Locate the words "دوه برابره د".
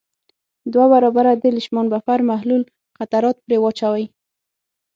0.73-1.43